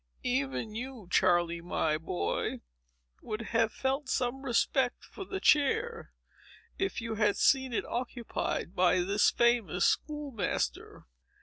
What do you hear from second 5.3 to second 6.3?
chair,